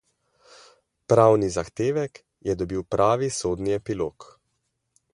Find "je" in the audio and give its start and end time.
2.51-2.57